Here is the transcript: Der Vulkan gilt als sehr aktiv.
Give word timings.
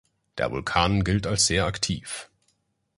Der 0.39 0.49
Vulkan 0.49 1.03
gilt 1.03 1.27
als 1.27 1.45
sehr 1.45 1.67
aktiv. 1.67 2.27